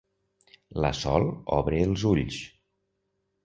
[0.85, 1.29] La Sol
[1.59, 2.43] obre els ulls.